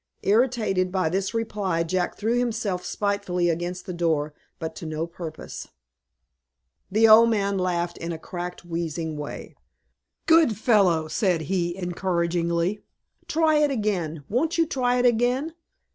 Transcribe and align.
Irritated 0.23 0.91
by 0.91 1.09
this 1.09 1.35
reply, 1.35 1.83
Jack 1.83 2.17
threw 2.17 2.33
himself 2.39 2.83
spitefully 2.83 3.49
against 3.49 3.85
the 3.85 3.93
door, 3.93 4.33
but 4.57 4.73
to 4.77 4.87
no 4.87 5.05
purpose. 5.05 5.67
The 6.89 7.07
old 7.07 7.29
man 7.29 7.59
laughed 7.59 7.99
in 7.99 8.11
a 8.11 8.17
cracked, 8.17 8.65
wheezing 8.65 9.15
way. 9.15 9.53
"Good 10.25 10.57
fellow!" 10.57 11.07
said 11.07 11.41
he, 11.41 11.77
encouragingly, 11.77 12.79
"try 13.27 13.57
it 13.57 13.69
again! 13.69 14.23
Won't 14.27 14.57
you 14.57 14.65
try 14.65 14.97
it 14.97 15.05
again? 15.05 15.53